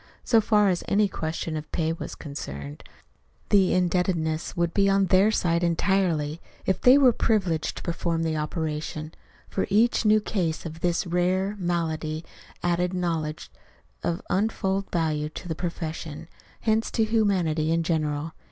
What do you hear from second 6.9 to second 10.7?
were privileged to perform the operation, for each new case